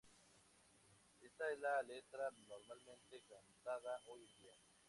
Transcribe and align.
Esta 1.21 1.51
es 1.51 1.59
la 1.59 1.79
letra 1.83 2.31
normalmente 2.47 3.21
cantada 3.29 4.01
hoy 4.07 4.23
en 4.31 4.37
día. 4.39 4.53